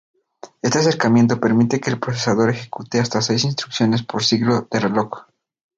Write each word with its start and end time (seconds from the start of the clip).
Este 0.63 0.79
acercamiento 0.79 1.39
permite 1.39 1.79
que 1.79 1.91
el 1.91 1.99
procesador 1.99 2.49
ejecute 2.49 2.99
hasta 2.99 3.21
seis 3.21 3.43
instrucciones 3.43 4.01
por 4.01 4.23
ciclo 4.23 4.67
de 4.71 4.79
reloj. 4.79 5.27